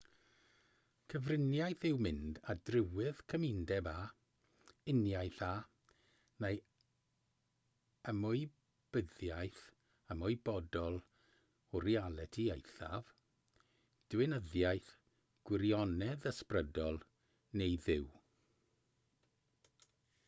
[1.13, 3.97] cyfriniaeth yw mynd ar drywydd cymundeb â
[4.93, 5.59] uniaethu â
[6.45, 6.55] neu
[8.13, 9.59] ymwybyddiaeth
[10.15, 13.11] ymwybodol o realiti eithaf
[14.15, 14.91] diwinyddiaeth
[15.51, 16.97] gwirionedd ysbrydol
[17.61, 18.09] neu dduw